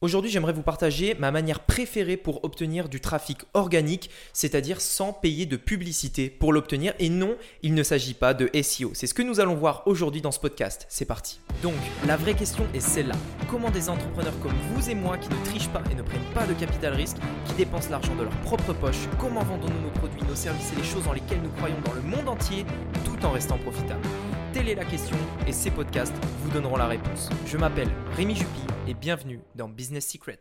[0.00, 5.44] Aujourd'hui, j'aimerais vous partager ma manière préférée pour obtenir du trafic organique, c'est-à-dire sans payer
[5.44, 6.94] de publicité pour l'obtenir.
[7.00, 8.92] Et non, il ne s'agit pas de SEO.
[8.94, 10.86] C'est ce que nous allons voir aujourd'hui dans ce podcast.
[10.88, 11.40] C'est parti.
[11.64, 11.74] Donc,
[12.06, 13.16] la vraie question est celle-là.
[13.50, 16.46] Comment des entrepreneurs comme vous et moi qui ne trichent pas et ne prennent pas
[16.46, 20.36] de capital risque, qui dépensent l'argent de leur propre poche, comment vendons-nous nos produits, nos
[20.36, 22.64] services et les choses dans lesquelles nous croyons dans le monde entier,
[23.04, 24.06] tout en restant profitables?
[24.54, 27.28] Telle est la question et ces podcasts vous donneront la réponse.
[27.46, 30.40] Je m'appelle Rémi Jupy et bienvenue dans Business Secrets.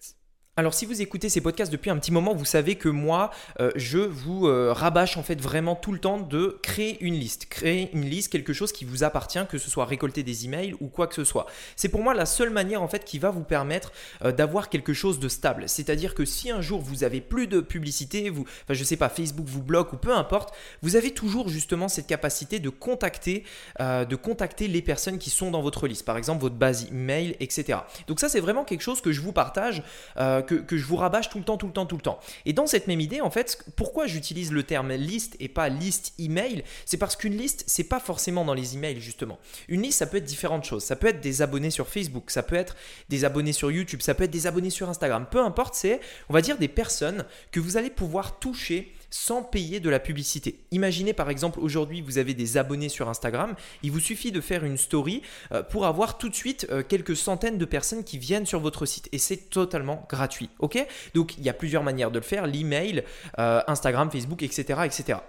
[0.59, 3.69] Alors si vous écoutez ces podcasts depuis un petit moment, vous savez que moi, euh,
[3.75, 7.45] je vous euh, rabâche en fait vraiment tout le temps de créer une liste.
[7.45, 10.87] Créer une liste, quelque chose qui vous appartient, que ce soit récolter des emails ou
[10.87, 11.45] quoi que ce soit.
[11.75, 13.91] C'est pour moi la seule manière en fait qui va vous permettre
[14.25, 15.65] euh, d'avoir quelque chose de stable.
[15.69, 19.09] C'est-à-dire que si un jour vous avez plus de publicité, vous, enfin je sais pas,
[19.09, 23.43] Facebook vous bloque ou peu importe, vous avez toujours justement cette capacité de contacter,
[23.79, 26.03] de contacter les personnes qui sont dans votre liste.
[26.03, 27.81] Par exemple votre base email, etc.
[28.07, 29.83] Donc ça c'est vraiment quelque chose que je vous partage
[30.47, 32.19] que, je vous rabâche tout le temps, tout le temps, tout le temps.
[32.45, 36.13] Et dans cette même idée, en fait, pourquoi j'utilise le terme liste et pas liste
[36.17, 39.37] email C'est parce qu'une liste, c'est pas forcément dans les emails justement.
[39.67, 40.83] Une liste, ça peut être différentes choses.
[40.83, 42.75] Ça peut être des abonnés sur Facebook, ça peut être
[43.09, 45.27] des abonnés sur YouTube, ça peut être des abonnés sur Instagram.
[45.29, 45.99] Peu importe, c'est,
[46.29, 50.59] on va dire, des personnes que vous allez pouvoir toucher sans payer de la publicité.
[50.71, 54.63] Imaginez par exemple aujourd'hui vous avez des abonnés sur Instagram, il vous suffit de faire
[54.63, 58.45] une story euh, pour avoir tout de suite euh, quelques centaines de personnes qui viennent
[58.45, 60.49] sur votre site et c'est totalement gratuit.
[60.59, 60.85] Ok?
[61.13, 63.03] Donc il y a plusieurs manières de le faire, l'email,
[63.39, 64.81] euh, Instagram, Facebook, etc.
[64.85, 65.19] etc.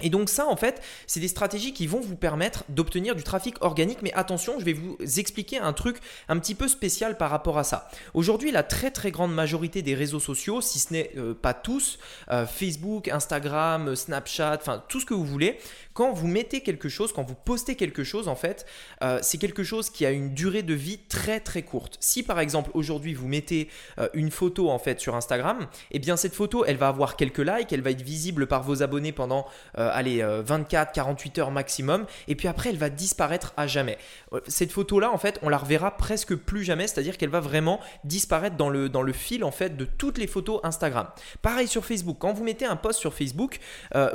[0.00, 3.56] Et donc ça, en fait, c'est des stratégies qui vont vous permettre d'obtenir du trafic
[3.62, 4.02] organique.
[4.02, 7.64] Mais attention, je vais vous expliquer un truc un petit peu spécial par rapport à
[7.64, 7.88] ça.
[8.14, 11.98] Aujourd'hui, la très très grande majorité des réseaux sociaux, si ce n'est euh, pas tous,
[12.30, 15.58] euh, Facebook, Instagram, Snapchat, enfin tout ce que vous voulez,
[15.94, 18.66] quand vous mettez quelque chose, quand vous postez quelque chose, en fait,
[19.02, 21.96] euh, c'est quelque chose qui a une durée de vie très très courte.
[22.00, 23.68] Si par exemple aujourd'hui vous mettez
[24.14, 27.72] une photo en fait sur Instagram, eh bien cette photo, elle va avoir quelques likes,
[27.72, 29.46] elle va être visible par vos abonnés pendant
[29.88, 33.98] euh, allez, 24, euh, 48 heures maximum, et puis après elle va disparaître à jamais.
[34.32, 37.80] Euh, cette photo-là, en fait, on la reverra presque plus jamais, c'est-à-dire qu'elle va vraiment
[38.04, 41.08] disparaître dans le, dans le fil en fait de toutes les photos Instagram.
[41.42, 43.58] Pareil sur Facebook, quand vous mettez un post sur Facebook,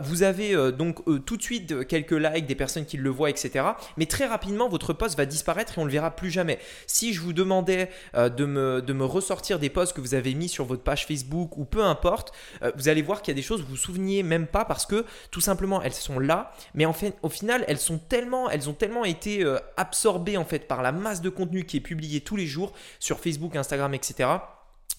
[0.02, 3.66] vous avez donc tout de suite quelques likes, des personnes qui le voient, etc.
[3.98, 6.60] Mais très rapidement, votre post va disparaître et on le verra plus jamais.
[6.88, 10.50] Si je vous demandais de, me, de me ressortir des posts que vous avez mis
[10.50, 12.34] sur votre page Facebook ou peu importe,
[12.76, 14.86] vous allez voir qu'il y a des choses que vous vous souveniez même pas parce
[14.86, 18.74] que tout simplement elles sont là, mais en au final elles sont tellement, elles ont
[18.74, 22.36] tellement été euh, absorbées en fait par la masse de contenu qui est publié tous
[22.36, 24.30] les jours sur Facebook, Instagram, etc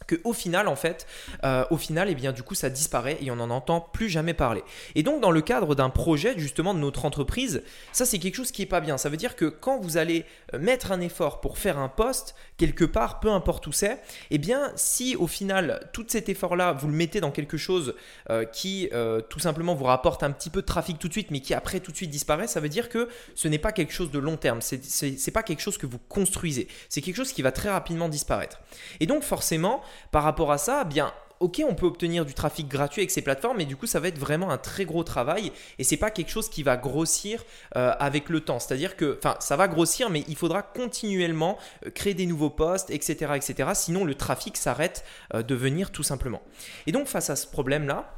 [0.06, 1.06] que au final en fait
[1.44, 4.08] euh, au final et eh bien du coup ça disparaît et on n'en entend plus
[4.08, 4.62] jamais parler.
[4.94, 7.62] Et donc dans le cadre d'un projet justement de notre entreprise
[7.92, 8.98] ça c'est quelque chose qui est pas bien.
[8.98, 12.34] Ça veut dire que quand vous allez euh, mettre un effort pour faire un poste
[12.56, 13.98] quelque part peu importe où c'est et
[14.32, 17.94] eh bien si au final tout cet effort là vous le mettez dans quelque chose
[18.30, 18.90] euh, qui
[19.28, 21.80] tout simplement vous rapporte un petit peu de trafic tout de suite mais qui après
[21.80, 24.36] tout de suite disparaît ça veut dire que ce n'est pas quelque chose de long
[24.36, 24.60] terme.
[24.60, 26.68] C'est c'est pas quelque chose que vous construisez.
[26.88, 28.60] C'est quelque chose qui va très rapidement disparaître.
[29.00, 33.02] Et donc forcément par rapport à ça, bien ok, on peut obtenir du trafic gratuit
[33.02, 35.84] avec ces plateformes, mais du coup, ça va être vraiment un très gros travail et
[35.84, 37.44] c'est pas quelque chose qui va grossir
[37.76, 38.58] euh, avec le temps.
[38.58, 42.90] C'est-à-dire que, enfin, ça va grossir, mais il faudra continuellement euh, créer des nouveaux postes,
[42.90, 43.70] etc., etc.
[43.74, 46.40] Sinon, le trafic s'arrête euh, de venir tout simplement.
[46.86, 48.10] Et donc, face à ce problème-là,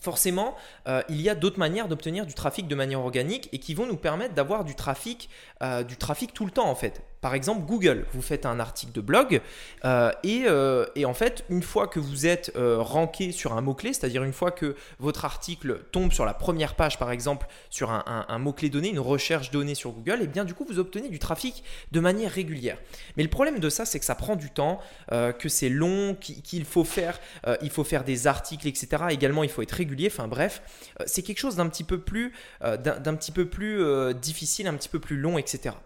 [0.00, 0.56] forcément,
[1.08, 3.96] il y a d'autres manières d'obtenir du trafic de manière organique et qui vont nous
[3.96, 5.28] permettre d'avoir du trafic,
[5.86, 7.02] du trafic tout le temps en fait.
[7.22, 9.40] Par exemple, Google, vous faites un article de blog
[9.84, 13.92] euh, euh, et, en fait, une fois que vous êtes euh, ranké sur un mot-clé,
[13.92, 18.38] c'est-à-dire une fois que votre article tombe sur la première page, par exemple, sur un,
[18.38, 21.20] mot-clé donné, une recherche donnée sur Google, et eh bien du coup, vous obtenez du
[21.20, 21.62] trafic
[21.92, 22.76] de manière régulière.
[23.16, 26.64] Mais le problème de ça, c'est que ça prend du temps, que c'est long, qu'il
[26.64, 27.20] faut faire,
[27.70, 29.04] faut faire des articles, etc.
[29.10, 30.08] Également, il faut être régulier.
[30.10, 30.60] Enfin bref,
[31.06, 34.98] c'est quelque chose d'un petit peu plus, d'un petit peu plus difficile, un petit peu
[34.98, 35.76] plus long, etc.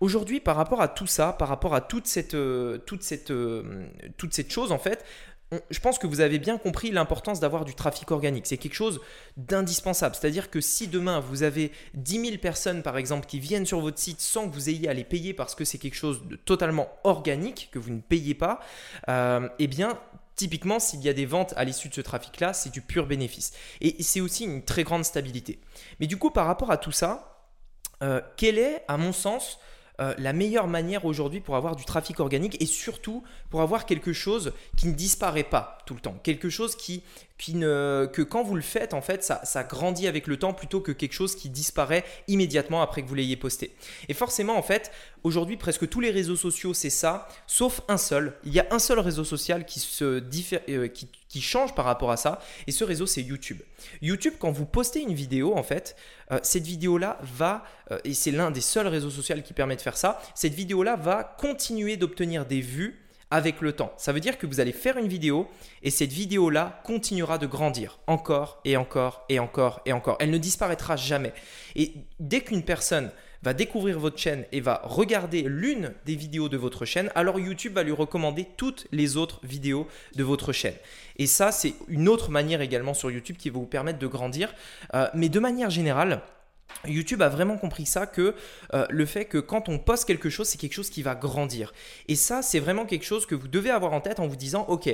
[0.00, 3.86] Aujourd'hui, par rapport à tout ça, par rapport à toute cette, euh, toute cette, euh,
[4.16, 5.04] toute cette chose, en fait,
[5.70, 8.46] je pense que vous avez bien compris l'importance d'avoir du trafic organique.
[8.46, 9.00] C'est quelque chose
[9.36, 10.14] d'indispensable.
[10.14, 13.98] C'est-à-dire que si demain vous avez 10 000 personnes, par exemple, qui viennent sur votre
[13.98, 16.88] site sans que vous ayez à les payer parce que c'est quelque chose de totalement
[17.04, 18.60] organique, que vous ne payez pas,
[19.08, 19.98] euh, eh bien,
[20.36, 23.52] Typiquement, s'il y a des ventes à l'issue de ce trafic-là, c'est du pur bénéfice.
[23.80, 25.60] Et c'est aussi une très grande stabilité.
[26.00, 27.46] Mais du coup, par rapport à tout ça,
[28.36, 29.60] quel est, à mon sens,
[30.00, 34.12] euh, la meilleure manière aujourd'hui pour avoir du trafic organique et surtout pour avoir quelque
[34.12, 36.16] chose qui ne disparaît pas tout le temps.
[36.24, 37.02] Quelque chose qui,
[37.54, 40.90] ne, que quand vous le faites, en fait, ça, grandit avec le temps plutôt que
[40.90, 43.72] quelque chose qui disparaît immédiatement après que vous l'ayez posté.
[44.08, 44.90] Et forcément, en fait,
[45.22, 48.34] aujourd'hui, presque tous les réseaux sociaux, c'est ça, sauf un seul.
[48.44, 50.88] Il y a un seul réseau social qui, se diffère, euh,
[51.42, 53.60] change par rapport à ça, et ce réseau, c'est YouTube.
[54.02, 55.96] YouTube, quand vous postez une vidéo, en fait,
[56.32, 59.80] euh, cette vidéo-là va, euh, et c'est l'un des seuls réseaux sociaux qui permet de
[59.80, 63.03] faire ça, cette vidéo-là va continuer d'obtenir des vues
[63.34, 63.92] avec le temps.
[63.96, 65.48] Ça veut dire que vous allez faire une vidéo
[65.82, 70.16] et cette vidéo-là continuera de grandir encore et encore et encore et encore.
[70.20, 71.32] Elle ne disparaîtra jamais.
[71.74, 73.10] Et dès qu'une personne
[73.42, 77.74] va découvrir votre chaîne et va regarder l'une des vidéos de votre chaîne, alors YouTube
[77.74, 80.76] va lui recommander toutes les autres vidéos de votre chaîne.
[81.16, 84.54] Et ça, c'est une autre manière également sur YouTube qui va vous permettre de grandir.
[84.94, 86.22] Euh, mais de manière générale,
[86.86, 88.34] YouTube a vraiment compris ça que
[88.72, 91.72] euh, le fait que quand on poste quelque chose, c'est quelque chose qui va grandir.
[92.08, 94.64] Et ça, c'est vraiment quelque chose que vous devez avoir en tête en vous disant,
[94.68, 94.90] ok,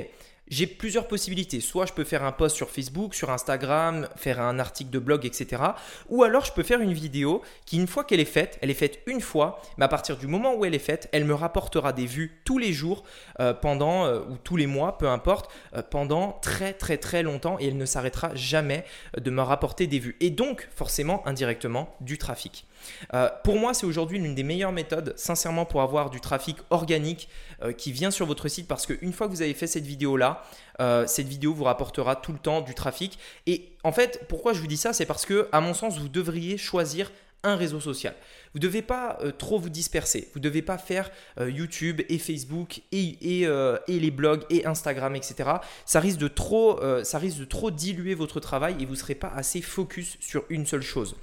[0.47, 1.61] j'ai plusieurs possibilités.
[1.61, 5.25] Soit je peux faire un post sur Facebook, sur Instagram, faire un article de blog,
[5.25, 5.61] etc.
[6.09, 8.75] Ou alors je peux faire une vidéo qui, une fois qu'elle est faite, elle est
[8.75, 11.93] faite une fois, mais à partir du moment où elle est faite, elle me rapportera
[11.93, 13.03] des vues tous les jours,
[13.39, 17.57] euh, pendant, euh, ou tous les mois, peu importe, euh, pendant très très très longtemps
[17.59, 18.83] et elle ne s'arrêtera jamais
[19.17, 20.17] de me rapporter des vues.
[20.19, 22.67] Et donc, forcément, indirectement, du trafic.
[23.13, 27.29] Euh, pour moi, c'est aujourd'hui l'une des meilleures méthodes, sincèrement, pour avoir du trafic organique
[27.61, 30.43] euh, qui vient sur votre site parce qu'une fois que vous avez fait cette vidéo-là,
[30.79, 33.19] euh, cette vidéo vous rapportera tout le temps du trafic.
[33.47, 36.09] Et en fait, pourquoi je vous dis ça C'est parce que, à mon sens, vous
[36.09, 37.11] devriez choisir
[37.43, 38.15] un réseau social.
[38.53, 40.29] Vous devez pas trop vous disperser.
[40.33, 41.09] Vous ne devez pas faire
[41.39, 45.49] YouTube et Facebook et, et, les blogs et Instagram, etc.
[45.85, 49.15] Ça risque, de trop, ça risque de trop diluer votre travail et vous ne serez
[49.15, 51.15] pas assez focus sur une seule chose.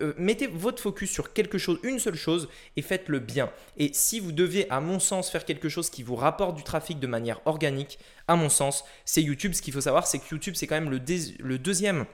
[0.00, 3.50] Euh, mettez votre focus sur quelque chose, une seule chose, et faites-le bien.
[3.76, 6.98] Et si vous devez, à mon sens, faire quelque chose qui vous rapporte du trafic
[6.98, 7.98] de manière organique,
[8.28, 9.52] à mon sens, c'est YouTube.
[9.52, 12.06] Ce qu'il faut savoir, c'est que YouTube, c'est quand même le, deuxième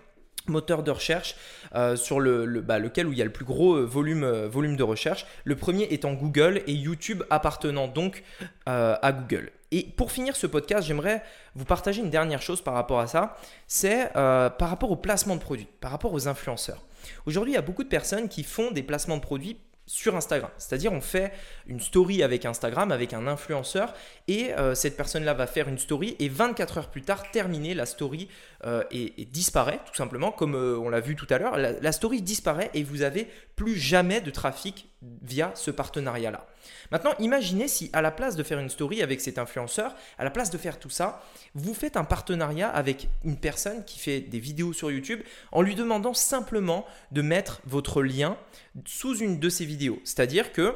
[0.47, 1.37] moteur de recherche
[1.75, 4.77] euh, sur le, bah, lequel où il y a le plus gros euh, volume, volume
[4.77, 5.27] de recherche.
[5.45, 8.23] Le premier étant Google et YouTube appartenant donc
[8.67, 9.51] à Google.
[9.71, 11.23] Et pour finir ce podcast, j'aimerais
[11.55, 13.37] vous partager une dernière chose par rapport à ça,
[13.67, 16.83] c'est par rapport au placement de produits, par rapport aux influenceurs.
[17.27, 20.51] Aujourd'hui, il y a beaucoup de personnes qui font des placements de produits sur Instagram.
[20.59, 21.33] C'est-à-dire on fait
[21.67, 23.95] une story avec Instagram, avec un influenceur,
[24.29, 27.87] et euh, cette personne-là va faire une story, et 24 heures plus tard, terminée, la
[27.87, 28.29] story
[28.65, 31.57] euh, et, disparaît, tout simplement, comme euh, on l'a vu tout à l'heure.
[31.57, 34.92] La, story disparaît et vous n'avez plus jamais de trafic
[35.23, 36.47] via ce partenariat-là.
[36.91, 40.31] Maintenant, imaginez si à la place de faire une story avec cet influenceur, à la
[40.31, 41.23] place de faire tout ça,
[41.55, 45.21] vous faites un partenariat avec une personne qui fait des vidéos sur YouTube
[45.51, 48.37] en lui demandant simplement de mettre votre lien
[48.85, 50.01] sous une de ses vidéos.
[50.05, 50.75] C'est-à-dire que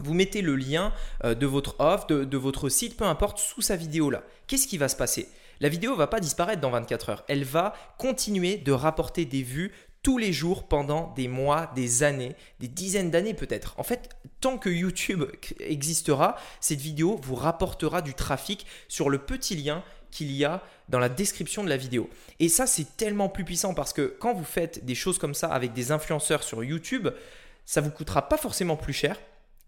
[0.00, 0.92] vous mettez le lien
[1.24, 4.22] euh, de votre offre, de, votre site, peu importe, sous sa vidéo là.
[4.46, 5.28] Qu'est-ce qui va se passer?
[5.60, 7.24] La vidéo va pas disparaître dans 24 heures.
[7.26, 9.72] Elle va continuer de rapporter des vues
[10.08, 13.74] tous les jours pendant des mois, des années, des dizaines d'années peut-être.
[13.76, 14.08] En fait,
[14.40, 15.24] tant que YouTube
[15.60, 20.98] existera, cette vidéo vous rapportera du trafic sur le petit lien qu'il y a dans
[20.98, 22.08] la description de la vidéo.
[22.40, 25.48] Et ça, c'est tellement plus puissant parce que quand vous faites des choses comme ça
[25.48, 27.08] avec des influenceurs sur YouTube,
[27.66, 29.20] ça vous coûtera pas forcément plus cher.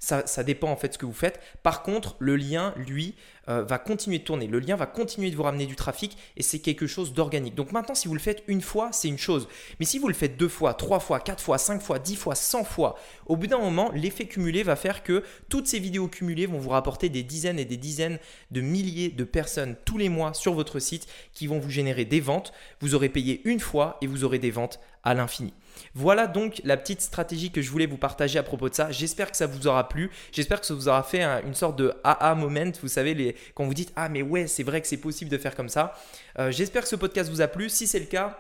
[0.03, 1.41] Ça, dépend en fait de ce que vous faites.
[1.63, 3.15] Par contre, le lien, lui,
[3.51, 4.47] euh, va continuer de tourner.
[4.47, 7.55] Le lien va continuer de vous ramener du trafic et c'est quelque chose d'organique.
[7.55, 9.47] Donc maintenant, si vous le faites une fois, c'est une chose.
[9.79, 12.35] Mais si vous le faites deux fois, trois fois, quatre fois, cinq fois, dix fois,
[12.35, 16.47] cent fois, au bout d'un moment, l'effet cumulé va faire que toutes ces vidéos cumulées
[16.47, 18.19] vont vous rapporter des dizaines et des dizaines
[18.51, 22.21] de milliers de personnes tous les mois sur votre site qui vont vous générer des
[22.21, 22.55] ventes.
[22.81, 25.53] Vous aurez payé une fois et vous aurez des ventes à l'infini.
[25.95, 28.91] Voilà donc la petite stratégie que je voulais vous partager à propos de ça.
[28.91, 30.11] J'espère que ça vous aura plu.
[30.33, 32.73] J'espère que ça vous aura fait une sorte de AA moment.
[32.81, 35.55] Vous savez, quand vous dites Ah, mais ouais, c'est vrai que c'est possible de faire
[35.55, 35.95] comme ça.
[36.39, 37.69] Euh, j'espère que ce podcast vous a plu.
[37.69, 38.39] Si c'est le cas,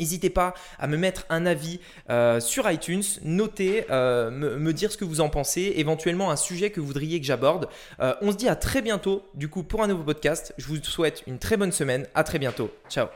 [0.00, 1.78] N'hésitez pas à me mettre un avis
[2.10, 6.70] euh, sur iTunes, noter, euh, me, dire ce que vous en pensez, éventuellement un sujet
[6.70, 7.68] que vous voudriez que j'aborde.
[8.00, 10.52] on se dit à très bientôt du coup pour un nouveau podcast.
[10.58, 12.08] Je vous souhaite une très bonne semaine.
[12.16, 12.72] À très bientôt.
[12.88, 13.06] Ciao.